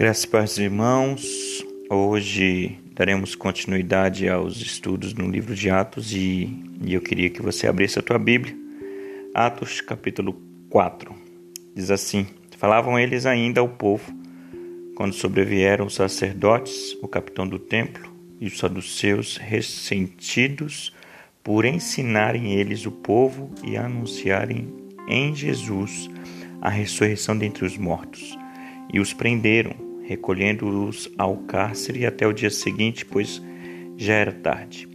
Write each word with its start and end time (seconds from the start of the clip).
Graças 0.00 0.24
para 0.24 0.44
os 0.44 0.56
irmãos. 0.56 1.62
Hoje 1.90 2.78
daremos 2.94 3.34
continuidade 3.34 4.26
aos 4.30 4.56
estudos 4.56 5.12
no 5.12 5.28
livro 5.28 5.54
de 5.54 5.68
Atos 5.68 6.14
e, 6.14 6.48
e, 6.82 6.94
eu 6.94 7.02
queria 7.02 7.28
que 7.28 7.42
você 7.42 7.66
abrisse 7.66 7.98
a 7.98 8.02
tua 8.02 8.18
Bíblia. 8.18 8.56
Atos, 9.34 9.82
capítulo 9.82 10.40
4. 10.70 11.14
Diz 11.74 11.90
assim: 11.90 12.26
Falavam 12.56 12.98
eles 12.98 13.26
ainda 13.26 13.60
ao 13.60 13.68
povo 13.68 14.10
quando 14.96 15.12
sobrevieram 15.12 15.84
os 15.84 15.96
sacerdotes, 15.96 16.96
o 17.02 17.06
capitão 17.06 17.46
do 17.46 17.58
templo 17.58 18.10
e 18.40 18.46
os 18.46 18.56
saduceus 18.56 19.36
ressentidos 19.36 20.94
por 21.44 21.66
ensinarem 21.66 22.54
eles 22.54 22.86
o 22.86 22.90
povo 22.90 23.50
e 23.62 23.76
anunciarem 23.76 24.66
em 25.06 25.34
Jesus 25.36 26.08
a 26.62 26.70
ressurreição 26.70 27.36
dentre 27.36 27.66
os 27.66 27.76
mortos. 27.76 28.34
E 28.90 28.98
os 28.98 29.12
prenderam 29.12 29.89
recolhendo-os 30.10 31.08
ao 31.16 31.36
cárcere 31.36 32.04
até 32.04 32.26
o 32.26 32.32
dia 32.32 32.50
seguinte, 32.50 33.06
pois 33.06 33.40
já 33.96 34.14
era 34.14 34.32
tarde. 34.32 34.88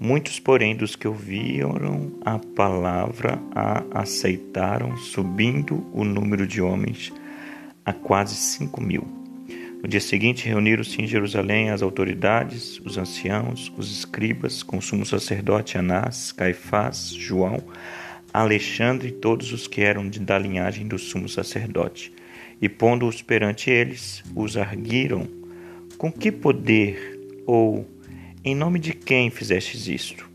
Muitos, 0.00 0.40
porém, 0.40 0.74
dos 0.74 0.96
que 0.96 1.06
ouviram 1.06 2.10
a 2.24 2.40
palavra 2.40 3.40
a 3.54 4.00
aceitaram, 4.00 4.96
subindo 4.96 5.86
o 5.92 6.02
número 6.02 6.44
de 6.44 6.60
homens 6.60 7.12
a 7.84 7.92
quase 7.92 8.34
cinco 8.34 8.80
mil. 8.80 9.06
No 9.80 9.88
dia 9.88 10.00
seguinte, 10.00 10.48
reuniram-se 10.48 11.00
em 11.00 11.06
Jerusalém 11.06 11.70
as 11.70 11.80
autoridades, 11.80 12.80
os 12.84 12.98
anciãos, 12.98 13.72
os 13.76 13.96
escribas, 13.96 14.64
com 14.64 14.78
o 14.78 14.82
sumo 14.82 15.06
sacerdote 15.06 15.78
Anás, 15.78 16.32
Caifás, 16.32 17.12
João, 17.12 17.62
Alexandre 18.34 19.10
e 19.10 19.12
todos 19.12 19.52
os 19.52 19.68
que 19.68 19.82
eram 19.82 20.08
da 20.08 20.36
linhagem 20.36 20.84
do 20.84 20.98
sumo 20.98 21.28
sacerdote 21.28 22.17
e 22.60 22.68
pondo-os 22.68 23.22
perante 23.22 23.70
eles, 23.70 24.22
os 24.34 24.56
arguiram: 24.56 25.26
Com 25.96 26.10
que 26.10 26.32
poder 26.32 27.18
ou 27.46 27.88
em 28.44 28.54
nome 28.54 28.78
de 28.78 28.92
quem 28.92 29.30
fizestes 29.30 29.86
isto? 29.86 30.28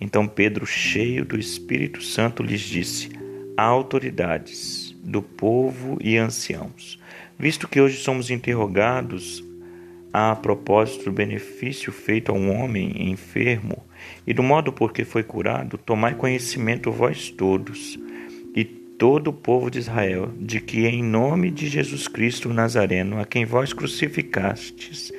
Então 0.00 0.26
Pedro, 0.26 0.66
cheio 0.66 1.24
do 1.24 1.38
Espírito 1.38 2.02
Santo, 2.02 2.42
lhes 2.42 2.60
disse: 2.60 3.10
Autoridades 3.56 4.94
do 5.02 5.22
povo 5.22 5.98
e 6.00 6.16
anciãos, 6.16 6.98
visto 7.38 7.68
que 7.68 7.80
hoje 7.80 7.98
somos 7.98 8.30
interrogados 8.30 9.44
a 10.12 10.36
propósito 10.36 11.06
do 11.06 11.12
benefício 11.12 11.92
feito 11.92 12.30
a 12.30 12.34
um 12.34 12.54
homem 12.54 13.10
enfermo 13.10 13.84
e 14.24 14.32
do 14.32 14.42
modo 14.42 14.72
por 14.72 14.92
que 14.92 15.04
foi 15.04 15.24
curado, 15.24 15.76
tomai 15.76 16.14
conhecimento 16.14 16.92
vós 16.92 17.30
todos 17.30 17.98
todo 18.98 19.28
o 19.28 19.32
povo 19.32 19.70
de 19.70 19.78
Israel, 19.78 20.32
de 20.38 20.60
que 20.60 20.86
em 20.86 21.02
nome 21.02 21.50
de 21.50 21.66
Jesus 21.66 22.06
Cristo 22.06 22.52
Nazareno, 22.52 23.18
a 23.20 23.24
quem 23.24 23.44
vós 23.44 23.72
crucificastes 23.72 25.12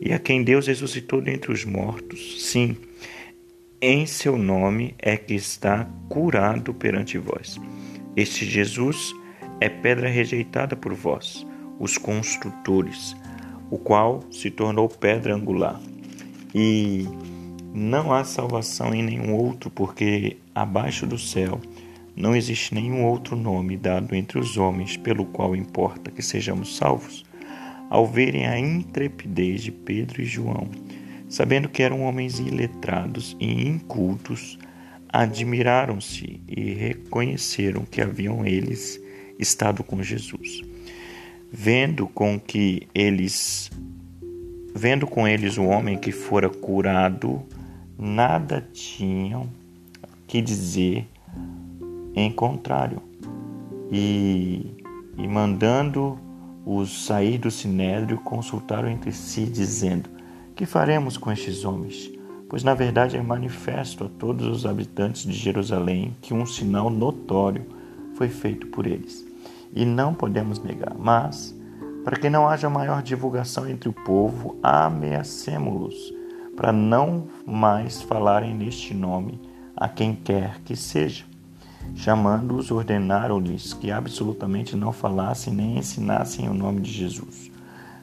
e 0.00 0.12
a 0.12 0.18
quem 0.18 0.42
Deus 0.42 0.66
ressuscitou 0.66 1.20
dentre 1.20 1.52
os 1.52 1.64
mortos, 1.64 2.44
sim, 2.44 2.76
em 3.80 4.06
seu 4.06 4.38
nome 4.38 4.94
é 4.98 5.16
que 5.16 5.34
está 5.34 5.88
curado 6.08 6.72
perante 6.72 7.18
vós. 7.18 7.60
Este 8.16 8.44
Jesus 8.44 9.12
é 9.60 9.68
pedra 9.68 10.08
rejeitada 10.08 10.76
por 10.76 10.94
vós, 10.94 11.46
os 11.78 11.98
construtores, 11.98 13.14
o 13.70 13.78
qual 13.78 14.22
se 14.30 14.50
tornou 14.50 14.88
pedra 14.88 15.34
angular. 15.34 15.80
E 16.54 17.06
não 17.74 18.12
há 18.12 18.24
salvação 18.24 18.94
em 18.94 19.02
nenhum 19.02 19.34
outro, 19.34 19.70
porque 19.70 20.38
abaixo 20.54 21.06
do 21.06 21.18
céu 21.18 21.60
não 22.16 22.34
existe 22.34 22.74
nenhum 22.74 23.04
outro 23.04 23.36
nome 23.36 23.76
dado 23.76 24.14
entre 24.14 24.38
os 24.38 24.56
homens 24.56 24.96
pelo 24.96 25.26
qual 25.26 25.54
importa 25.54 26.10
que 26.10 26.22
sejamos 26.22 26.76
salvos. 26.76 27.22
Ao 27.90 28.06
verem 28.06 28.46
a 28.46 28.58
intrepidez 28.58 29.62
de 29.62 29.70
Pedro 29.70 30.22
e 30.22 30.24
João, 30.24 30.70
sabendo 31.28 31.68
que 31.68 31.82
eram 31.82 32.02
homens 32.02 32.38
iletrados 32.38 33.36
e 33.38 33.68
incultos, 33.68 34.58
admiraram-se 35.10 36.40
e 36.48 36.72
reconheceram 36.72 37.84
que 37.84 38.00
haviam 38.00 38.46
eles 38.46 38.98
estado 39.38 39.84
com 39.84 40.02
Jesus. 40.02 40.62
Vendo 41.52 42.08
com 42.08 42.40
que 42.40 42.88
eles 42.94 43.70
vendo 44.74 45.06
com 45.06 45.28
eles 45.28 45.56
o 45.56 45.64
homem 45.64 45.98
que 45.98 46.12
fora 46.12 46.48
curado, 46.48 47.42
nada 47.98 48.66
tinham 48.72 49.48
que 50.26 50.42
dizer 50.42 51.06
em 52.16 52.32
contrário, 52.32 53.02
e, 53.92 54.74
e 55.18 55.28
mandando-os 55.28 57.04
sair 57.04 57.36
do 57.36 57.50
sinédrio, 57.50 58.18
consultaram 58.18 58.88
entre 58.88 59.12
si, 59.12 59.44
dizendo: 59.44 60.08
Que 60.56 60.64
faremos 60.64 61.18
com 61.18 61.30
estes 61.30 61.64
homens? 61.64 62.10
Pois 62.48 62.62
na 62.64 62.74
verdade 62.74 63.16
é 63.16 63.22
manifesto 63.22 64.04
a 64.04 64.08
todos 64.08 64.46
os 64.46 64.64
habitantes 64.64 65.24
de 65.24 65.32
Jerusalém 65.32 66.16
que 66.22 66.32
um 66.32 66.46
sinal 66.46 66.88
notório 66.88 67.66
foi 68.14 68.28
feito 68.28 68.68
por 68.68 68.86
eles. 68.86 69.26
E 69.74 69.84
não 69.84 70.14
podemos 70.14 70.62
negar, 70.62 70.94
mas, 70.96 71.54
para 72.04 72.16
que 72.16 72.30
não 72.30 72.48
haja 72.48 72.70
maior 72.70 73.02
divulgação 73.02 73.68
entre 73.68 73.88
o 73.88 73.92
povo, 73.92 74.56
ameacemos-los, 74.62 76.14
para 76.56 76.72
não 76.72 77.26
mais 77.44 78.00
falarem 78.00 78.54
neste 78.54 78.94
nome 78.94 79.40
a 79.76 79.88
quem 79.88 80.14
quer 80.14 80.60
que 80.64 80.74
seja. 80.76 81.24
Chamando-os, 81.94 82.70
ordenaram-lhes 82.70 83.72
que 83.72 83.90
absolutamente 83.90 84.76
não 84.76 84.92
falassem 84.92 85.52
nem 85.52 85.78
ensinassem 85.78 86.48
o 86.48 86.54
nome 86.54 86.80
de 86.80 86.90
Jesus. 86.90 87.50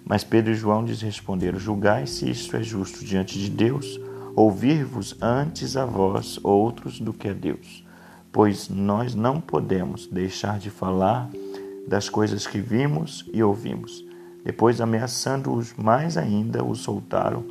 Mas 0.05 0.23
Pedro 0.23 0.51
e 0.51 0.55
João 0.55 0.85
lhes 0.85 1.01
responderam: 1.01 1.59
Julgai 1.59 2.07
se 2.07 2.29
isto 2.29 2.55
é 2.55 2.63
justo 2.63 3.05
diante 3.05 3.37
de 3.37 3.49
Deus, 3.49 3.99
ouvir-vos 4.35 5.15
antes 5.21 5.77
a 5.77 5.85
vós 5.85 6.39
outros 6.43 6.99
do 6.99 7.13
que 7.13 7.29
a 7.29 7.33
Deus. 7.33 7.85
Pois 8.31 8.67
nós 8.67 9.13
não 9.13 9.39
podemos 9.39 10.07
deixar 10.07 10.57
de 10.57 10.69
falar 10.69 11.29
das 11.87 12.09
coisas 12.09 12.47
que 12.47 12.59
vimos 12.59 13.29
e 13.31 13.43
ouvimos. 13.43 14.03
Depois, 14.43 14.81
ameaçando-os 14.81 15.73
mais 15.75 16.17
ainda, 16.17 16.63
os 16.63 16.79
soltaram, 16.79 17.45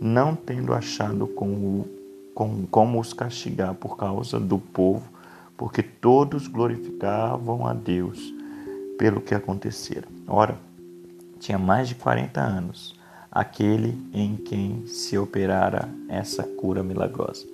não 0.00 0.36
tendo 0.36 0.72
achado 0.74 1.26
com 1.26 1.84
com, 2.36 2.66
como 2.66 3.00
os 3.00 3.14
castigar 3.14 3.74
por 3.74 3.96
causa 3.96 4.38
do 4.38 4.58
povo 4.58 5.08
porque 5.56 5.82
todos 5.82 6.46
glorificavam 6.46 7.66
a 7.66 7.72
Deus 7.72 8.34
pelo 8.98 9.20
que 9.20 9.34
acontecera. 9.34 10.06
Ora, 10.26 10.58
tinha 11.38 11.58
mais 11.58 11.88
de 11.88 11.94
40 11.94 12.40
anos 12.40 12.94
aquele 13.30 13.98
em 14.12 14.36
quem 14.36 14.86
se 14.86 15.18
operara 15.18 15.88
essa 16.08 16.42
cura 16.42 16.82
milagrosa. 16.82 17.46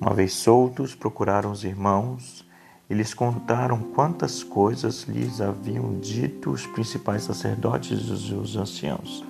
Uma 0.00 0.12
vez 0.12 0.34
soltos, 0.34 0.94
procuraram 0.94 1.50
os 1.50 1.64
irmãos 1.64 2.44
e 2.88 2.94
lhes 2.94 3.14
contaram 3.14 3.80
quantas 3.80 4.42
coisas 4.42 5.04
lhes 5.04 5.40
haviam 5.40 5.98
dito 5.98 6.50
os 6.50 6.66
principais 6.66 7.22
sacerdotes 7.22 7.98
e 7.98 8.34
os 8.34 8.56
anciãos. 8.56 9.24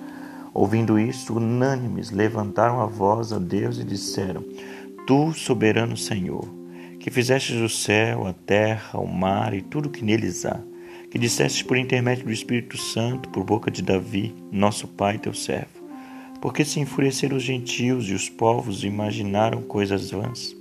Ouvindo 0.53 0.99
isto, 0.99 1.37
unânimes 1.37 2.11
levantaram 2.11 2.81
a 2.81 2.85
voz 2.85 3.31
a 3.31 3.39
Deus 3.39 3.77
e 3.79 3.83
disseram: 3.83 4.43
Tu, 5.05 5.31
soberano 5.33 5.95
Senhor, 5.95 6.45
que 7.07 7.13
fizestes 7.13 7.55
o 7.61 7.69
céu, 7.69 8.27
a 8.27 8.33
terra, 8.33 8.99
o 8.99 9.07
mar 9.07 9.53
e 9.53 9.61
tudo 9.61 9.89
que 9.89 10.03
neles 10.03 10.45
há, 10.45 10.59
que 11.09 11.17
dissestes 11.17 11.63
por 11.63 11.77
intermédio 11.77 12.25
do 12.25 12.33
Espírito 12.33 12.77
Santo, 12.77 13.29
por 13.29 13.45
boca 13.45 13.71
de 13.71 13.81
Davi, 13.81 14.35
nosso 14.51 14.89
pai, 14.89 15.17
teu 15.17 15.33
servo. 15.33 15.87
Porque 16.41 16.65
se 16.65 16.81
enfureceram 16.81 17.37
os 17.37 17.43
gentios 17.43 18.09
e 18.09 18.13
os 18.13 18.27
povos 18.27 18.83
imaginaram 18.83 19.61
coisas 19.61 20.11
vãs. 20.11 20.53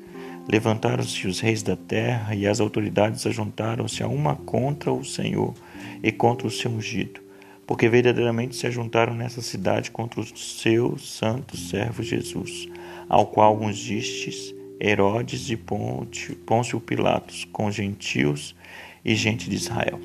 Levantaram-se 0.48 1.26
os 1.26 1.40
reis 1.40 1.64
da 1.64 1.74
terra 1.74 2.32
e 2.32 2.46
as 2.46 2.60
autoridades 2.60 3.26
ajuntaram-se 3.26 4.04
a 4.04 4.06
uma 4.06 4.36
contra 4.36 4.92
o 4.92 5.04
Senhor 5.04 5.52
e 6.00 6.12
contra 6.12 6.46
o 6.46 6.50
seu 6.50 6.70
ungido, 6.70 7.20
porque 7.66 7.88
verdadeiramente 7.88 8.54
se 8.54 8.68
ajuntaram 8.68 9.16
nessa 9.16 9.42
cidade 9.42 9.90
contra 9.90 10.20
o 10.20 10.38
seu 10.38 10.96
santo 10.96 11.56
servo 11.56 12.04
Jesus, 12.04 12.68
ao 13.08 13.26
qual 13.26 13.60
ungistes 13.60 14.54
Herodes 14.80 15.48
e 15.50 15.56
Pôncio 15.56 16.80
Pilatos, 16.80 17.44
com 17.50 17.70
gentios 17.70 18.54
e 19.04 19.14
gente 19.14 19.48
de 19.48 19.56
Israel, 19.56 19.98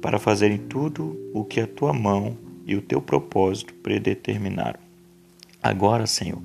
para 0.00 0.18
fazerem 0.18 0.58
tudo 0.58 1.18
o 1.34 1.44
que 1.44 1.60
a 1.60 1.66
tua 1.66 1.92
mão 1.92 2.36
e 2.66 2.74
o 2.74 2.82
teu 2.82 3.00
propósito 3.02 3.74
predeterminaram. 3.74 4.80
Agora, 5.62 6.06
Senhor, 6.06 6.42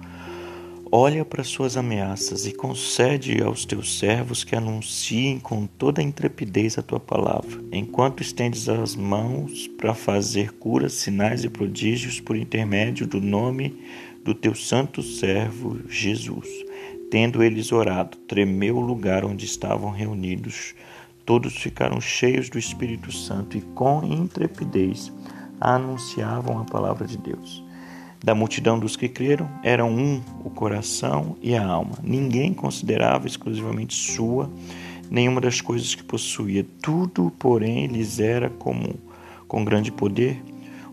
olha 0.92 1.24
para 1.24 1.44
suas 1.44 1.78
ameaças 1.78 2.46
e 2.46 2.52
concede 2.52 3.42
aos 3.42 3.64
teus 3.64 3.98
servos 3.98 4.44
que 4.44 4.56
anunciem 4.56 5.40
com 5.40 5.66
toda 5.66 6.02
a 6.02 6.04
intrepidez 6.04 6.78
a 6.78 6.82
tua 6.82 7.00
palavra, 7.00 7.62
enquanto 7.72 8.22
estendes 8.22 8.68
as 8.68 8.96
mãos 8.96 9.68
para 9.68 9.94
fazer 9.94 10.54
curas, 10.54 10.94
sinais 10.94 11.44
e 11.44 11.50
prodígios 11.50 12.20
por 12.20 12.36
intermédio 12.36 13.08
do 13.08 13.22
nome 13.22 13.82
do 14.24 14.34
teu 14.34 14.54
santo 14.54 15.02
servo 15.02 15.80
Jesus 15.88 16.69
Tendo 17.10 17.42
eles 17.42 17.72
orado, 17.72 18.18
tremeu 18.18 18.78
o 18.78 18.82
lugar 18.82 19.26
onde 19.26 19.44
estavam 19.44 19.90
reunidos. 19.90 20.76
Todos 21.26 21.56
ficaram 21.58 22.00
cheios 22.00 22.50
do 22.50 22.60
Espírito 22.60 23.12
Santo 23.12 23.58
e, 23.58 23.62
com 23.62 24.04
intrepidez, 24.04 25.12
anunciavam 25.60 26.60
a 26.60 26.66
palavra 26.66 27.08
de 27.08 27.18
Deus. 27.18 27.64
Da 28.24 28.36
multidão 28.36 28.78
dos 28.78 28.96
que 28.96 29.10
creram, 29.10 29.50
eram 29.64 29.90
um 29.90 30.22
o 30.44 30.52
coração 30.52 31.36
e 31.42 31.56
a 31.56 31.66
alma. 31.66 31.98
Ninguém 32.04 32.54
considerava 32.54 33.26
exclusivamente 33.26 33.96
sua 33.96 34.50
nenhuma 35.10 35.42
das 35.42 35.62
coisas 35.62 35.96
que 35.96 36.04
possuía. 36.04 36.66
Tudo, 36.82 37.32
porém, 37.40 37.88
lhes 37.88 38.20
era 38.20 38.52
comum. 38.52 38.94
Com 39.48 39.66
grande 39.66 39.92
poder, 39.92 40.40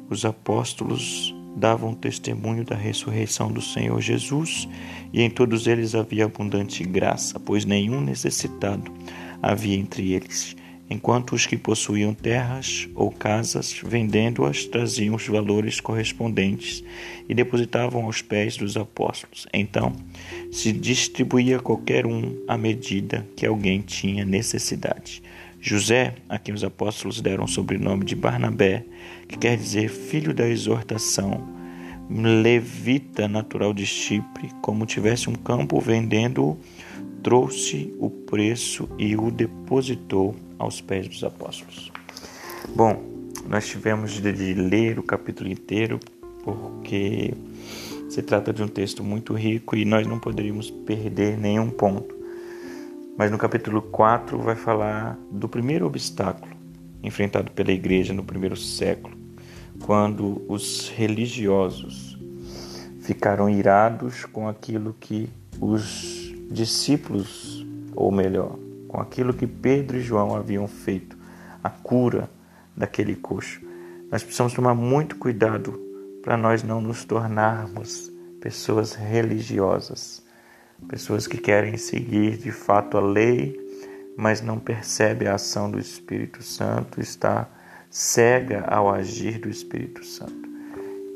os 0.08 0.24
apóstolos 0.24 1.35
davam 1.56 1.94
testemunho 1.94 2.64
da 2.64 2.76
ressurreição 2.76 3.50
do 3.50 3.62
Senhor 3.62 4.00
Jesus, 4.00 4.68
e 5.12 5.22
em 5.22 5.30
todos 5.30 5.66
eles 5.66 5.94
havia 5.94 6.26
abundante 6.26 6.84
graça, 6.84 7.40
pois 7.40 7.64
nenhum 7.64 8.00
necessitado 8.00 8.92
havia 9.42 9.76
entre 9.76 10.12
eles 10.12 10.54
enquanto 10.88 11.34
os 11.34 11.46
que 11.46 11.56
possuíam 11.56 12.14
terras 12.14 12.88
ou 12.94 13.10
casas, 13.10 13.80
vendendo-as, 13.84 14.64
traziam 14.64 15.14
os 15.14 15.26
valores 15.26 15.80
correspondentes 15.80 16.82
e 17.28 17.34
depositavam 17.34 18.04
aos 18.04 18.22
pés 18.22 18.56
dos 18.56 18.76
apóstolos. 18.76 19.46
Então, 19.52 19.92
se 20.50 20.72
distribuía 20.72 21.58
qualquer 21.58 22.06
um 22.06 22.36
à 22.46 22.56
medida 22.56 23.26
que 23.34 23.44
alguém 23.44 23.80
tinha 23.80 24.24
necessidade. 24.24 25.22
José, 25.60 26.14
a 26.28 26.38
quem 26.38 26.54
os 26.54 26.62
apóstolos 26.62 27.20
deram 27.20 27.44
o 27.44 27.48
sobrenome 27.48 28.04
de 28.04 28.14
Barnabé, 28.14 28.84
que 29.28 29.38
quer 29.38 29.56
dizer 29.56 29.88
filho 29.88 30.32
da 30.32 30.48
exortação, 30.48 31.56
levita 32.08 33.26
natural 33.26 33.74
de 33.74 33.84
Chipre, 33.84 34.50
como 34.62 34.86
tivesse 34.86 35.28
um 35.28 35.34
campo 35.34 35.80
vendendo-o, 35.80 36.58
trouxe 37.22 37.92
o 37.98 38.08
preço 38.08 38.88
e 38.98 39.16
o 39.16 39.30
depositou 39.30 40.36
aos 40.58 40.80
pés 40.80 41.08
dos 41.08 41.24
apóstolos. 41.24 41.90
Bom, 42.74 43.02
nós 43.48 43.66
tivemos 43.66 44.12
de 44.12 44.54
ler 44.54 44.98
o 44.98 45.02
capítulo 45.02 45.50
inteiro 45.50 45.98
porque 46.44 47.34
se 48.08 48.22
trata 48.22 48.52
de 48.52 48.62
um 48.62 48.68
texto 48.68 49.02
muito 49.02 49.34
rico 49.34 49.76
e 49.76 49.84
nós 49.84 50.06
não 50.06 50.18
poderíamos 50.20 50.70
perder 50.70 51.36
nenhum 51.36 51.70
ponto. 51.70 52.15
Mas 53.18 53.30
no 53.30 53.38
capítulo 53.38 53.80
4 53.80 54.38
vai 54.38 54.54
falar 54.54 55.18
do 55.30 55.48
primeiro 55.48 55.86
obstáculo 55.86 56.54
enfrentado 57.02 57.50
pela 57.50 57.72
igreja 57.72 58.12
no 58.12 58.22
primeiro 58.22 58.56
século, 58.56 59.16
quando 59.86 60.44
os 60.48 60.90
religiosos 60.90 62.18
ficaram 63.00 63.48
irados 63.48 64.26
com 64.26 64.46
aquilo 64.48 64.94
que 65.00 65.30
os 65.58 66.34
discípulos, 66.50 67.64
ou 67.94 68.10
melhor, 68.12 68.58
com 68.86 69.00
aquilo 69.00 69.32
que 69.32 69.46
Pedro 69.46 69.96
e 69.96 70.00
João 70.00 70.36
haviam 70.36 70.66
feito, 70.68 71.16
a 71.64 71.70
cura 71.70 72.28
daquele 72.76 73.16
coxo. 73.16 73.60
Nós 74.10 74.22
precisamos 74.22 74.52
tomar 74.52 74.74
muito 74.74 75.16
cuidado 75.16 75.80
para 76.22 76.36
nós 76.36 76.62
não 76.62 76.80
nos 76.80 77.04
tornarmos 77.04 78.12
pessoas 78.40 78.94
religiosas, 78.94 80.25
pessoas 80.88 81.26
que 81.26 81.38
querem 81.38 81.76
seguir 81.76 82.36
de 82.36 82.50
fato 82.50 82.96
a 82.96 83.00
lei, 83.00 83.58
mas 84.16 84.40
não 84.40 84.58
percebe 84.58 85.26
a 85.26 85.34
ação 85.34 85.70
do 85.70 85.78
Espírito 85.78 86.42
Santo, 86.42 87.00
está 87.00 87.48
cega 87.90 88.64
ao 88.66 88.90
agir 88.90 89.38
do 89.38 89.48
Espírito 89.48 90.04
Santo. 90.04 90.46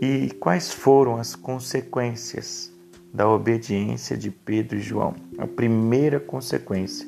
E 0.01 0.31
quais 0.41 0.73
foram 0.73 1.17
as 1.17 1.35
consequências 1.35 2.73
da 3.13 3.29
obediência 3.29 4.17
de 4.17 4.31
Pedro 4.31 4.79
e 4.79 4.81
João? 4.81 5.15
A 5.39 5.47
primeira 5.47 6.19
consequência 6.19 7.07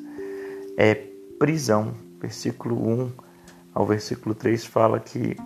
é 0.76 0.94
prisão. 1.38 1.94
Versículo 2.20 2.76
1 2.87 3.10
ao 3.75 3.87
versículo 3.87 4.34
3 4.34 4.64
fala 4.64 5.00
que 5.00 5.37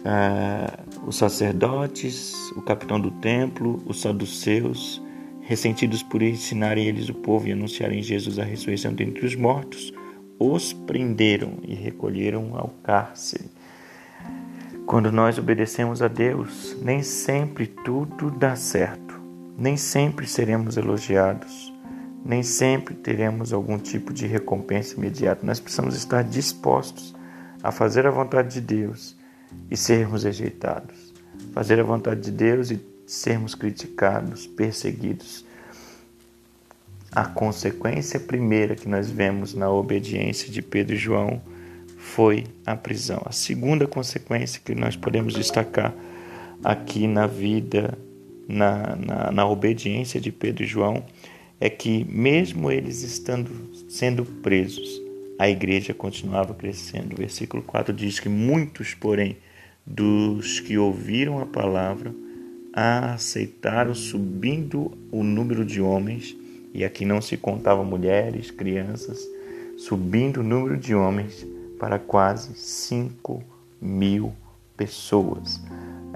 uh, 0.00 1.06
os 1.06 1.16
sacerdotes, 1.16 2.32
o 2.52 2.62
capitão 2.62 2.98
do 2.98 3.10
templo, 3.10 3.82
os 3.86 4.00
saduceus, 4.00 5.02
ressentidos 5.46 6.02
por 6.02 6.22
ensinarem 6.22 6.86
eles 6.86 7.08
o 7.08 7.14
povo 7.14 7.46
e 7.46 7.52
anunciarem 7.52 8.02
Jesus 8.02 8.38
a 8.38 8.44
ressurreição 8.44 8.92
dentre 8.92 9.24
os 9.24 9.36
mortos, 9.36 9.94
os 10.38 10.72
prenderam 10.72 11.58
e 11.62 11.72
recolheram 11.72 12.56
ao 12.56 12.68
cárcere. 12.82 13.44
Quando 14.84 15.10
nós 15.12 15.38
obedecemos 15.38 16.02
a 16.02 16.08
Deus, 16.08 16.76
nem 16.82 17.00
sempre 17.02 17.68
tudo 17.68 18.28
dá 18.30 18.56
certo, 18.56 19.20
nem 19.56 19.76
sempre 19.76 20.26
seremos 20.26 20.76
elogiados, 20.76 21.72
nem 22.24 22.42
sempre 22.42 22.94
teremos 22.94 23.52
algum 23.52 23.78
tipo 23.78 24.12
de 24.12 24.26
recompensa 24.26 24.96
imediata. 24.96 25.46
Nós 25.46 25.60
precisamos 25.60 25.94
estar 25.94 26.24
dispostos 26.24 27.14
a 27.62 27.70
fazer 27.70 28.04
a 28.04 28.10
vontade 28.10 28.54
de 28.54 28.60
Deus 28.60 29.16
e 29.70 29.76
sermos 29.76 30.24
rejeitados. 30.24 31.14
Fazer 31.52 31.78
a 31.78 31.84
vontade 31.84 32.20
de 32.20 32.30
Deus 32.32 32.70
e 32.70 32.95
sermos 33.06 33.54
criticados, 33.54 34.46
perseguidos. 34.46 35.44
A 37.12 37.24
consequência 37.24 38.18
primeira 38.20 38.74
que 38.74 38.88
nós 38.88 39.08
vemos 39.08 39.54
na 39.54 39.70
obediência 39.70 40.50
de 40.50 40.60
Pedro 40.60 40.94
e 40.94 40.98
João 40.98 41.40
foi 41.96 42.44
a 42.66 42.76
prisão. 42.76 43.22
A 43.24 43.32
segunda 43.32 43.86
consequência 43.86 44.60
que 44.62 44.74
nós 44.74 44.96
podemos 44.96 45.32
destacar 45.32 45.94
aqui 46.62 47.06
na 47.06 47.26
vida, 47.26 47.96
na, 48.48 48.96
na, 48.96 49.32
na 49.32 49.48
obediência 49.48 50.20
de 50.20 50.30
Pedro 50.30 50.64
e 50.64 50.66
João, 50.66 51.04
é 51.60 51.70
que, 51.70 52.04
mesmo 52.04 52.70
eles 52.70 53.02
estando 53.02 53.50
sendo 53.88 54.24
presos, 54.24 55.00
a 55.38 55.48
igreja 55.48 55.94
continuava 55.94 56.54
crescendo. 56.54 57.14
O 57.14 57.16
versículo 57.16 57.62
4 57.62 57.94
diz 57.94 58.20
que 58.20 58.28
muitos, 58.28 58.94
porém, 58.94 59.36
dos 59.86 60.60
que 60.60 60.76
ouviram 60.76 61.40
a 61.40 61.46
palavra, 61.46 62.14
a 62.76 63.14
aceitaram, 63.14 63.94
subindo 63.94 64.92
o 65.10 65.24
número 65.24 65.64
de 65.64 65.80
homens, 65.80 66.36
e 66.72 66.84
aqui 66.84 67.04
não 67.04 67.22
se 67.22 67.36
contavam 67.36 67.84
mulheres, 67.84 68.50
crianças, 68.50 69.26
subindo 69.78 70.40
o 70.40 70.44
número 70.44 70.76
de 70.76 70.94
homens 70.94 71.46
para 71.78 71.98
quase 71.98 72.54
5 72.54 73.42
mil 73.80 74.32
pessoas 74.76 75.60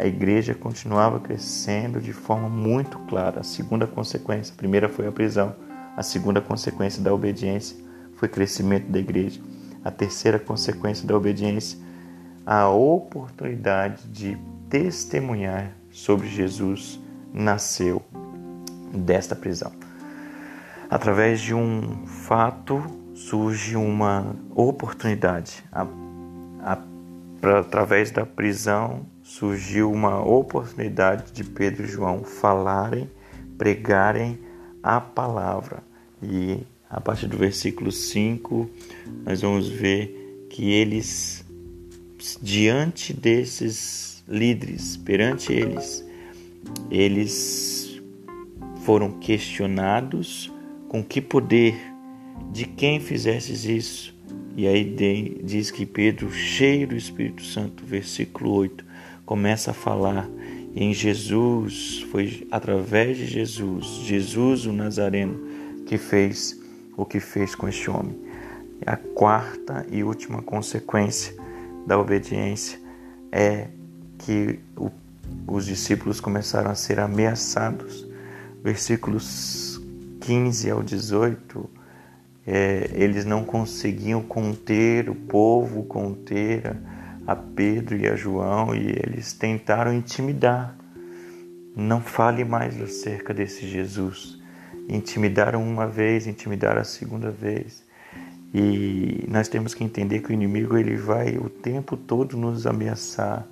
a 0.01 0.07
igreja 0.07 0.55
continuava 0.55 1.21
crescendo 1.21 2.01
de 2.01 2.15
forma 2.15 2.49
muito 2.49 2.99
clara. 3.01 3.41
A 3.41 3.43
segunda 3.43 3.87
consequência, 3.87 4.55
a 4.55 4.57
primeira 4.57 4.89
foi 4.89 5.07
a 5.07 5.13
prisão, 5.13 5.55
a 5.95 6.03
segunda 6.03 6.41
consequência 6.41 7.03
da 7.03 7.13
obediência 7.13 7.77
foi 8.15 8.27
o 8.27 8.31
crescimento 8.31 8.87
da 8.91 8.99
igreja. 8.99 9.43
A 9.85 9.91
terceira 9.91 10.39
consequência 10.39 11.07
da 11.07 11.15
obediência, 11.15 11.79
a 12.47 12.67
oportunidade 12.71 14.09
de 14.09 14.39
testemunhar 14.71 15.77
sobre 15.91 16.29
Jesus 16.29 17.01
nasceu 17.33 18.03
desta 18.93 19.35
prisão. 19.35 19.73
Através 20.89 21.41
de 21.41 21.55
um 21.55 22.07
fato 22.07 22.83
surge 23.15 23.77
uma 23.77 24.35
oportunidade. 24.55 25.63
A, 25.71 25.87
a, 26.63 26.79
pra, 27.41 27.61
através 27.61 28.11
da 28.11 28.27
prisão 28.27 29.07
surgiu 29.23 29.93
uma 29.93 30.21
oportunidade 30.21 31.33
de 31.33 31.45
Pedro 31.45 31.85
e 31.85 31.89
João 31.89 32.25
falarem, 32.25 33.09
pregarem 33.57 34.39
a 34.83 35.01
palavra. 35.01 35.83
E 36.23 36.59
a 36.89 37.01
partir 37.01 37.29
do 37.29 37.37
versículo 37.37 37.93
5, 37.93 38.69
nós 39.25 39.43
vamos 39.43 39.69
ver 39.69 40.49
que 40.51 40.73
eles, 40.73 41.45
diante 42.43 43.13
desses 43.13 44.10
líderes, 44.31 44.97
perante 44.97 45.53
eles, 45.53 46.07
eles 46.91 48.01
foram 48.85 49.11
questionados 49.11 50.51
com 50.89 51.03
que 51.03 51.21
poder, 51.21 51.77
de 52.53 52.65
quem 52.65 53.01
fizesses 53.01 53.65
isso. 53.65 54.15
E 54.57 54.67
aí 54.67 55.41
diz 55.45 55.71
que 55.71 55.85
Pedro, 55.85 56.31
cheio 56.31 56.87
do 56.89 56.97
Espírito 56.97 57.43
Santo, 57.43 57.85
versículo 57.85 58.53
8, 58.53 58.85
começa 59.27 59.73
a 59.73 59.75
falar 59.75 60.29
em 60.75 60.95
Jesus, 60.95 62.05
foi 62.11 62.47
através 62.51 63.17
de 63.17 63.27
Jesus, 63.27 63.87
Jesus 64.05 64.67
o 64.67 64.73
Nazareno, 64.73 65.39
que 65.87 65.99
fez 65.99 66.61
o 66.97 67.05
que 67.05 67.19
fez 67.19 67.55
com 67.55 67.69
este 67.69 67.91
homem. 67.91 68.17
A 68.87 68.97
quarta 68.97 69.87
e 69.91 70.03
última 70.03 70.43
consequência 70.43 71.35
da 71.87 71.99
obediência 71.99 72.79
é 73.33 73.69
que 74.21 74.61
o, 74.77 74.91
os 75.47 75.67
discípulos 75.67 76.21
começaram 76.21 76.71
a 76.71 76.75
ser 76.75 77.01
ameaçados. 77.01 78.09
Versículos 78.63 79.81
15 80.21 80.71
ao 80.71 80.83
18, 80.83 81.71
é, 82.47 82.91
eles 82.95 83.25
não 83.25 83.45
conseguiam 83.45 84.23
conter 84.23 85.11
o 85.11 85.15
povo, 85.15 85.83
conter 85.85 86.67
a 86.67 87.01
a 87.31 87.37
Pedro 87.37 87.97
e 87.97 88.09
a 88.09 88.17
João 88.17 88.75
e 88.75 88.89
eles 88.89 89.33
tentaram 89.33 89.95
intimidar. 89.95 90.77
Não 91.77 92.01
fale 92.01 92.45
mais 92.45 92.81
acerca 92.83 93.33
desse 93.33 93.69
Jesus. 93.69 94.37
Intimidaram 94.89 95.63
uma 95.63 95.87
vez, 95.87 96.27
intimidaram 96.27 96.81
a 96.81 96.85
segunda 96.85 97.31
vez. 97.31 97.85
E 98.53 99.25
nós 99.29 99.47
temos 99.47 99.75
que 99.75 99.85
entender 99.85 100.21
que 100.21 100.31
o 100.31 100.33
inimigo 100.33 100.77
ele 100.77 100.97
vai 100.97 101.39
o 101.39 101.49
tempo 101.49 101.97
todo 101.97 102.37
nos 102.37 102.67
ameaçar, 102.67 103.47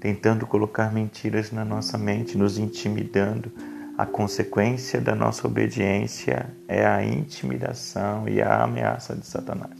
tentando 0.00 0.46
colocar 0.46 0.92
mentiras 0.92 1.50
na 1.50 1.64
nossa 1.64 1.98
mente, 1.98 2.38
nos 2.38 2.58
intimidando. 2.58 3.50
A 3.96 4.06
consequência 4.06 5.00
da 5.00 5.14
nossa 5.14 5.46
obediência 5.46 6.54
é 6.68 6.86
a 6.86 7.04
intimidação 7.04 8.28
e 8.28 8.40
a 8.40 8.62
ameaça 8.62 9.16
de 9.16 9.26
Satanás. 9.26 9.72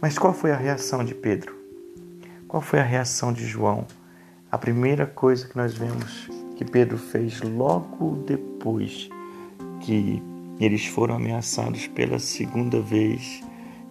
Mas 0.00 0.18
qual 0.18 0.34
foi 0.34 0.52
a 0.52 0.56
reação 0.56 1.02
de 1.02 1.14
Pedro? 1.14 1.56
Qual 2.46 2.60
foi 2.60 2.80
a 2.80 2.84
reação 2.84 3.32
de 3.32 3.46
João? 3.46 3.86
A 4.52 4.58
primeira 4.58 5.06
coisa 5.06 5.48
que 5.48 5.56
nós 5.56 5.74
vemos 5.74 6.28
que 6.56 6.64
Pedro 6.64 6.98
fez 6.98 7.40
logo 7.40 8.22
depois 8.26 9.08
que 9.80 10.22
eles 10.60 10.86
foram 10.86 11.16
ameaçados 11.16 11.86
pela 11.88 12.18
segunda 12.18 12.80
vez, 12.80 13.42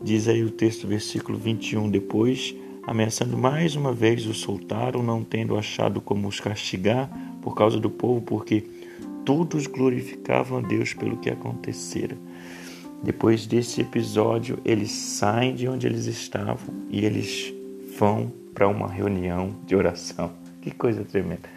diz 0.01 0.27
aí 0.27 0.43
o 0.43 0.51
texto, 0.51 0.87
versículo 0.87 1.37
21, 1.37 1.89
depois 1.89 2.55
ameaçando 2.85 3.37
mais 3.37 3.75
uma 3.75 3.93
vez, 3.93 4.25
o 4.25 4.33
soltaram, 4.33 5.01
não 5.01 5.23
tendo 5.23 5.57
achado 5.57 6.01
como 6.01 6.27
os 6.27 6.39
castigar 6.39 7.09
por 7.41 7.55
causa 7.55 7.79
do 7.79 7.89
povo, 7.89 8.21
porque 8.21 8.63
todos 9.25 9.67
glorificavam 9.67 10.59
a 10.59 10.61
Deus 10.61 10.93
pelo 10.93 11.17
que 11.17 11.29
acontecera. 11.29 12.15
Depois 13.01 13.45
desse 13.45 13.81
episódio, 13.81 14.59
eles 14.63 14.91
saem 14.91 15.55
de 15.55 15.67
onde 15.67 15.87
eles 15.87 16.05
estavam 16.05 16.73
e 16.89 17.05
eles 17.05 17.53
vão 17.97 18.31
para 18.53 18.67
uma 18.67 18.87
reunião 18.87 19.55
de 19.65 19.75
oração. 19.75 20.31
Que 20.63 20.71
coisa 20.71 21.03
tremenda. 21.03 21.49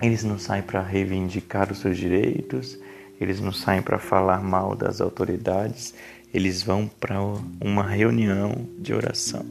Eles 0.00 0.24
não 0.24 0.38
saem 0.38 0.62
para 0.62 0.80
reivindicar 0.80 1.70
os 1.70 1.80
seus 1.80 1.98
direitos, 1.98 2.78
eles 3.20 3.42
não 3.42 3.52
saem 3.52 3.82
para 3.82 3.98
falar 3.98 4.42
mal 4.42 4.74
das 4.74 5.02
autoridades, 5.02 5.94
eles 6.32 6.62
vão 6.62 6.88
para 6.98 7.20
uma 7.60 7.82
reunião 7.82 8.66
de 8.78 8.94
oração 8.94 9.44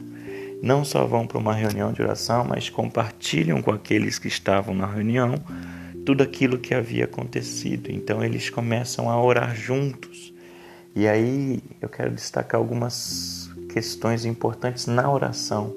não 0.62 0.84
só 0.84 1.06
vão 1.06 1.26
para 1.26 1.38
uma 1.38 1.54
reunião 1.54 1.92
de 1.92 2.02
oração, 2.02 2.44
mas 2.44 2.68
compartilham 2.68 3.62
com 3.62 3.70
aqueles 3.70 4.18
que 4.18 4.28
estavam 4.28 4.74
na 4.74 4.86
reunião 4.86 5.34
tudo 6.04 6.22
aquilo 6.22 6.58
que 6.58 6.74
havia 6.74 7.04
acontecido. 7.04 7.90
Então 7.90 8.24
eles 8.24 8.50
começam 8.50 9.08
a 9.08 9.22
orar 9.22 9.54
juntos. 9.54 10.32
E 10.94 11.06
aí 11.06 11.62
eu 11.80 11.88
quero 11.88 12.10
destacar 12.10 12.60
algumas 12.60 13.50
questões 13.72 14.24
importantes 14.24 14.86
na 14.86 15.10
oração 15.10 15.74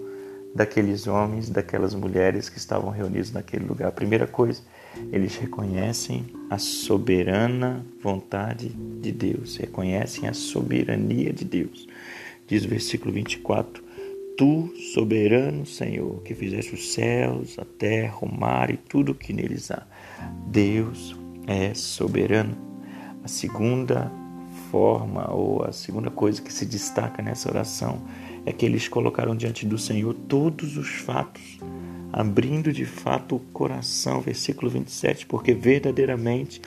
daqueles 0.54 1.08
homens, 1.08 1.50
daquelas 1.50 1.96
mulheres 1.96 2.50
que 2.50 2.58
estavam 2.58 2.90
reunidos 2.92 3.32
naquele 3.32 3.66
lugar. 3.66 3.88
A 3.88 3.92
primeira 3.92 4.28
coisa, 4.28 4.62
eles 5.12 5.36
reconhecem 5.36 6.26
a 6.50 6.58
soberana 6.58 7.86
vontade 8.02 8.70
de 8.70 9.12
Deus, 9.12 9.58
reconhecem 9.58 10.28
a 10.30 10.34
soberania 10.34 11.34
de 11.34 11.44
Deus. 11.44 11.88
Diz 12.48 12.66
o 12.66 12.68
versículo 12.68 13.12
24: 13.12 13.84
Tu, 14.38 14.74
soberano 14.94 15.66
Senhor, 15.66 16.22
que 16.24 16.34
fizeste 16.34 16.74
os 16.74 16.94
céus, 16.94 17.58
a 17.60 17.66
terra, 17.66 18.18
o 18.22 18.32
mar 18.32 18.70
e 18.70 18.78
tudo 18.78 19.12
o 19.12 19.16
que 19.16 19.32
neles 19.32 19.70
há. 19.70 19.86
Deus 20.48 21.16
é 21.48 21.74
soberano. 21.74 22.58
A 23.24 23.28
segunda 23.28 24.12
forma 24.72 25.32
ou 25.32 25.64
a 25.64 25.72
segunda 25.72 26.10
coisa 26.10 26.42
que 26.42 26.52
se 26.52 26.66
destaca 26.66 27.22
nessa 27.22 27.50
oração 27.50 28.02
é 28.46 28.52
que 28.52 28.66
eles 28.66 28.88
colocaram 28.88 29.36
diante 29.36 29.66
do 29.66 29.78
Senhor 29.78 30.14
todos 30.14 30.78
os 30.78 30.90
fatos 30.90 31.60
abrindo 32.14 32.72
de 32.72 32.86
fato 32.86 33.38
o 33.38 33.40
coração, 33.40 34.22
versículo 34.22 34.70
27, 34.70 35.26
porque 35.26 35.52
verdadeiramente 35.52 36.62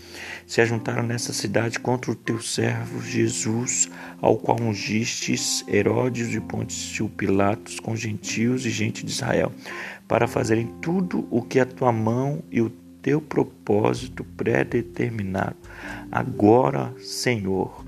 se 0.45 0.61
ajuntaram 0.61 1.05
nessa 1.05 1.33
cidade 1.33 1.79
contra 1.79 2.11
o 2.11 2.17
teu 2.17 2.43
servo 2.43 3.01
Jesus, 3.01 3.89
ao 4.21 4.37
qual 4.37 4.61
ungistes 4.61 5.65
Herodes 5.69 6.35
e 6.35 6.41
Pontes 6.41 7.01
Pilatos 7.17 7.79
com 7.79 7.95
gentios 7.95 8.67
e 8.67 8.71
gente 8.71 9.07
de 9.07 9.13
Israel, 9.13 9.53
para 10.09 10.27
fazerem 10.27 10.67
tudo 10.83 11.29
o 11.31 11.41
que 11.41 11.61
a 11.61 11.67
tua 11.67 11.93
mão 11.93 12.43
e 12.51 12.61
o 12.61 12.71
teu 13.01 13.21
propósito 13.21 14.25
predeterminaram. 14.25 15.57
Agora, 16.11 16.93
Senhor, 16.99 17.85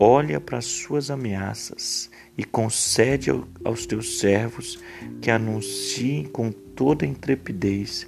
olha 0.00 0.40
para 0.40 0.58
as 0.58 0.64
suas 0.64 1.10
ameaças 1.10 2.10
e 2.36 2.44
concede 2.44 3.30
aos 3.64 3.86
teus 3.86 4.18
servos 4.18 4.78
que 5.20 5.30
anunciem 5.30 6.24
com 6.24 6.52
toda 6.52 7.06
intrepidez 7.06 8.06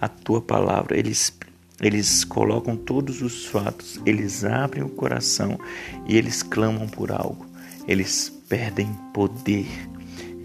a 0.00 0.08
tua 0.08 0.40
palavra. 0.42 0.98
Eles 0.98 1.32
eles 1.80 2.22
colocam 2.22 2.76
todos 2.76 3.22
os 3.22 3.46
fatos, 3.46 4.00
eles 4.06 4.44
abrem 4.44 4.84
o 4.84 4.88
coração 4.88 5.58
e 6.06 6.16
eles 6.16 6.40
clamam 6.40 6.86
por 6.86 7.10
algo. 7.10 7.44
Eles 7.88 8.30
pedem 8.48 8.86
poder, 9.12 9.66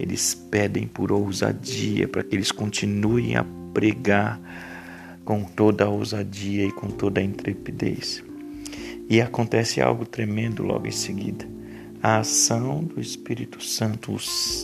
eles 0.00 0.34
pedem 0.34 0.88
por 0.88 1.12
ousadia 1.12 2.08
para 2.08 2.24
que 2.24 2.34
eles 2.34 2.50
continuem 2.50 3.36
a 3.36 3.46
pregar 3.72 4.40
com 5.24 5.44
toda 5.44 5.84
a 5.84 5.88
ousadia 5.88 6.64
e 6.64 6.72
com 6.72 6.88
toda 6.88 7.20
a 7.20 7.24
intrepidez. 7.24 8.24
E 9.08 9.20
acontece 9.20 9.80
algo 9.80 10.04
tremendo 10.04 10.64
logo 10.64 10.88
em 10.88 10.92
seguida 10.92 11.57
a 12.02 12.18
ação 12.18 12.82
do 12.84 13.00
Espírito 13.00 13.62
Santo, 13.62 14.16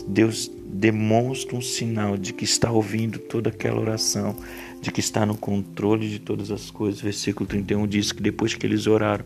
Deus 0.07 0.49
demonstra 0.65 1.55
um 1.55 1.61
sinal 1.61 2.17
de 2.17 2.33
que 2.33 2.43
está 2.43 2.71
ouvindo 2.71 3.19
toda 3.19 3.49
aquela 3.49 3.79
oração, 3.79 4.35
de 4.81 4.91
que 4.91 4.99
está 4.99 5.25
no 5.25 5.35
controle 5.35 6.09
de 6.09 6.19
todas 6.19 6.51
as 6.51 6.71
coisas. 6.71 7.01
Versículo 7.01 7.47
31 7.47 7.87
diz 7.87 8.11
que 8.11 8.21
depois 8.21 8.53
que 8.53 8.65
eles 8.65 8.87
oraram, 8.87 9.25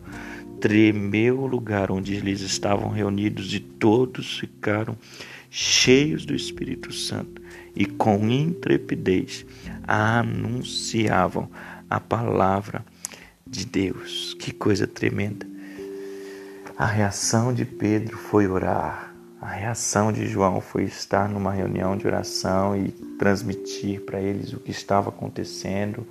tremeu 0.60 1.39
o 1.39 1.48
lugar 1.48 1.92
onde 1.92 2.16
eles 2.16 2.42
estavam 2.42 2.89
reunidos 2.89 3.54
e 3.54 3.60
todos 3.60 4.39
ficaram 4.39 4.98
cheios 5.50 6.25
do 6.25 6.36
Espírito 6.36 6.94
Santo 6.94 7.42
e 7.75 7.86
com 7.86 8.30
intrepidez 8.30 9.46
anunciavam 9.88 11.50
a 11.89 12.00
palavra 12.00 12.86
de 13.48 13.66
Deus. 13.66 14.36
Que 14.39 14.51
coisa 14.51 14.86
tremenda! 14.86 15.59
A 16.80 16.86
reação 16.86 17.54
de 17.54 17.66
Pedro 17.66 18.18
foi 18.18 18.48
orar. 18.48 19.14
A 19.42 19.50
reação 19.50 20.14
de 20.14 20.26
João 20.26 20.62
foi 20.62 20.86
estar 20.86 21.28
numa 21.28 21.52
reunião 21.52 21.98
de 21.98 22.08
oração 22.08 22.74
e 22.74 22.88
transmitir 23.20 24.00
para 24.06 24.22
eles 24.22 24.54
o 24.54 24.62
que 24.62 24.72
estava 24.72 25.10
acontecendo, 25.10 26.08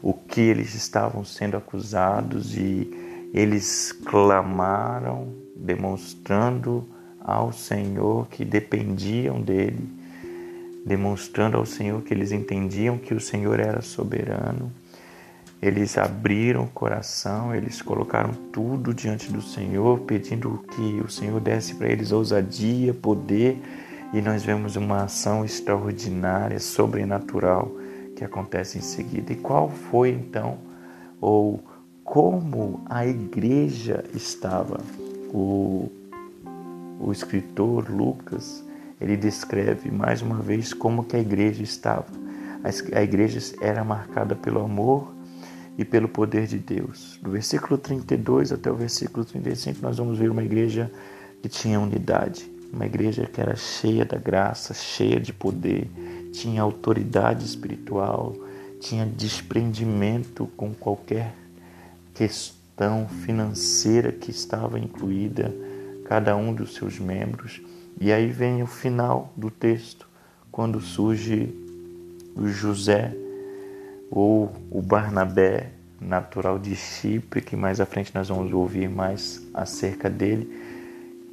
o 0.00 0.14
que 0.14 0.40
eles 0.40 0.76
estavam 0.76 1.24
sendo 1.24 1.56
acusados 1.56 2.56
e 2.56 3.28
eles 3.34 3.90
clamaram, 3.90 5.26
demonstrando 5.56 6.88
ao 7.20 7.52
Senhor 7.52 8.28
que 8.28 8.44
dependiam 8.44 9.40
dele, 9.40 9.88
demonstrando 10.86 11.56
ao 11.56 11.66
Senhor 11.66 12.00
que 12.02 12.14
eles 12.14 12.30
entendiam 12.30 12.96
que 12.96 13.12
o 13.12 13.20
Senhor 13.20 13.58
era 13.58 13.82
soberano 13.82 14.70
eles 15.62 15.96
abriram 15.96 16.64
o 16.64 16.68
coração, 16.68 17.54
eles 17.54 17.80
colocaram 17.80 18.34
tudo 18.52 18.92
diante 18.92 19.32
do 19.32 19.40
Senhor, 19.40 20.00
pedindo 20.00 20.64
que 20.74 21.00
o 21.00 21.08
Senhor 21.08 21.40
desse 21.40 21.76
para 21.76 21.88
eles 21.88 22.10
ousadia, 22.10 22.92
poder, 22.92 23.62
e 24.12 24.20
nós 24.20 24.42
vemos 24.42 24.74
uma 24.74 25.04
ação 25.04 25.44
extraordinária, 25.44 26.58
sobrenatural 26.58 27.70
que 28.16 28.24
acontece 28.24 28.78
em 28.78 28.82
seguida. 28.82 29.32
E 29.32 29.36
qual 29.36 29.70
foi 29.70 30.10
então, 30.10 30.58
ou 31.20 31.62
como 32.02 32.82
a 32.90 33.06
igreja 33.06 34.04
estava? 34.12 34.80
O, 35.32 35.90
o 36.98 37.12
escritor 37.12 37.88
Lucas, 37.88 38.64
ele 39.00 39.16
descreve 39.16 39.92
mais 39.92 40.22
uma 40.22 40.40
vez 40.40 40.74
como 40.74 41.04
que 41.04 41.14
a 41.14 41.20
igreja 41.20 41.62
estava. 41.62 42.06
A 42.92 43.02
igreja 43.02 43.38
era 43.60 43.82
marcada 43.82 44.34
pelo 44.34 44.60
amor, 44.60 45.21
e 45.76 45.84
pelo 45.84 46.08
poder 46.08 46.46
de 46.46 46.58
Deus. 46.58 47.18
Do 47.22 47.30
versículo 47.30 47.78
32 47.78 48.52
até 48.52 48.70
o 48.70 48.74
versículo 48.74 49.24
35, 49.24 49.78
nós 49.82 49.98
vamos 49.98 50.18
ver 50.18 50.30
uma 50.30 50.42
igreja 50.42 50.90
que 51.40 51.48
tinha 51.48 51.80
unidade, 51.80 52.50
uma 52.72 52.86
igreja 52.86 53.26
que 53.26 53.40
era 53.40 53.56
cheia 53.56 54.04
da 54.04 54.18
graça, 54.18 54.74
cheia 54.74 55.20
de 55.20 55.32
poder, 55.32 55.90
tinha 56.32 56.62
autoridade 56.62 57.44
espiritual, 57.44 58.34
tinha 58.80 59.06
desprendimento 59.06 60.46
com 60.56 60.72
qualquer 60.74 61.34
questão 62.14 63.08
financeira 63.24 64.12
que 64.12 64.30
estava 64.30 64.78
incluída 64.78 65.54
cada 66.04 66.36
um 66.36 66.52
dos 66.52 66.74
seus 66.74 66.98
membros. 66.98 67.62
E 68.00 68.12
aí 68.12 68.26
vem 68.26 68.62
o 68.62 68.66
final 68.66 69.32
do 69.36 69.50
texto, 69.50 70.08
quando 70.50 70.80
surge 70.80 71.54
o 72.34 72.48
José 72.48 73.14
ou 74.14 74.52
o 74.70 74.82
Barnabé, 74.82 75.70
natural 75.98 76.58
de 76.58 76.76
Chipre, 76.76 77.40
que 77.40 77.56
mais 77.56 77.80
à 77.80 77.86
frente 77.86 78.14
nós 78.14 78.28
vamos 78.28 78.52
ouvir 78.52 78.86
mais 78.86 79.40
acerca 79.54 80.10
dele, 80.10 80.52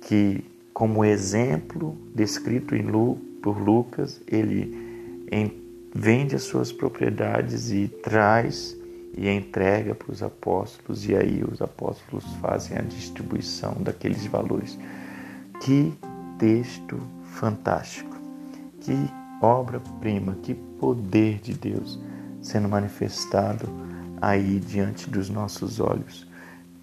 que 0.04 0.46
como 0.74 1.04
exemplo 1.04 1.98
descrito 2.16 2.74
em 2.74 2.84
Lu, 2.84 3.18
por 3.44 3.62
Lucas, 3.62 4.22
ele 4.26 5.28
em, 5.30 5.52
vende 5.94 6.36
as 6.36 6.44
suas 6.44 6.72
propriedades 6.72 7.70
e 7.70 7.90
traz 8.02 8.78
e 9.18 9.28
entrega 9.28 9.94
para 9.94 10.14
os 10.14 10.24
apóstolos, 10.24 11.06
e 11.06 11.16
aí 11.16 11.44
os 11.44 11.62
apóstolos 11.62 12.24
fazem 12.36 12.78
a 12.78 12.82
distribuição 12.82 13.76
daqueles 13.82 14.26
valores. 14.28 14.80
Que 15.60 15.92
texto 16.38 16.98
fantástico! 17.26 18.16
Que 18.80 18.94
obra-prima, 19.42 20.38
que 20.42 20.54
poder 20.54 21.40
de 21.40 21.54
Deus 21.54 22.00
sendo 22.42 22.68
manifestado 22.70 23.68
aí 24.22 24.60
diante 24.60 25.10
dos 25.10 25.30
nossos 25.30 25.80
olhos. 25.80 26.28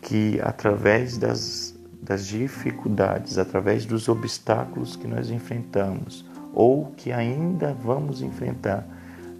Que 0.00 0.40
através 0.42 1.16
das, 1.18 1.74
das 2.02 2.26
dificuldades, 2.26 3.38
através 3.38 3.84
dos 3.84 4.08
obstáculos 4.08 4.96
que 4.96 5.06
nós 5.06 5.30
enfrentamos 5.30 6.24
ou 6.52 6.92
que 6.96 7.12
ainda 7.12 7.74
vamos 7.74 8.22
enfrentar, 8.22 8.86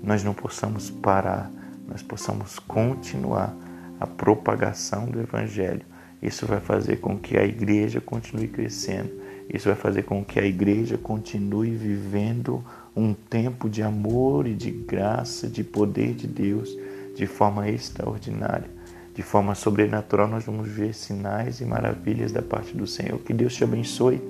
nós 0.02 0.22
não 0.22 0.34
possamos 0.34 0.90
parar, 0.90 1.50
nós 1.88 2.02
possamos 2.02 2.58
continuar 2.58 3.54
a 3.98 4.06
propagação 4.06 5.06
do 5.06 5.20
Evangelho. 5.20 5.82
Isso 6.22 6.46
vai 6.46 6.60
fazer 6.60 6.96
com 6.96 7.18
que 7.18 7.36
a 7.36 7.44
igreja 7.44 8.00
continue 8.00 8.48
crescendo. 8.48 9.10
Isso 9.52 9.68
vai 9.68 9.76
fazer 9.76 10.02
com 10.02 10.24
que 10.24 10.40
a 10.40 10.44
igreja 10.44 10.98
continue 10.98 11.70
vivendo 11.70 12.64
um 12.96 13.12
tempo 13.12 13.68
de 13.68 13.82
amor 13.82 14.46
e 14.46 14.54
de 14.54 14.70
graça, 14.70 15.46
de 15.48 15.62
poder 15.62 16.14
de 16.14 16.26
Deus, 16.26 16.74
de 17.14 17.26
forma 17.26 17.68
extraordinária. 17.68 18.70
De 19.14 19.22
forma 19.22 19.54
sobrenatural, 19.54 20.28
nós 20.28 20.44
vamos 20.44 20.68
ver 20.68 20.94
sinais 20.94 21.60
e 21.60 21.64
maravilhas 21.64 22.32
da 22.32 22.42
parte 22.42 22.76
do 22.76 22.86
Senhor. 22.86 23.18
Que 23.20 23.32
Deus 23.32 23.54
te 23.54 23.64
abençoe. 23.64 24.20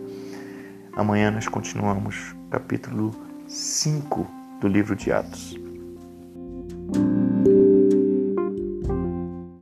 Amanhã 0.93 1.31
nós 1.31 1.49
continuamos 1.49 2.35
capítulo 2.51 3.15
5 3.47 4.27
do 4.61 4.69
livro 4.69 4.95
de 4.97 5.13
Atos. 5.13 5.66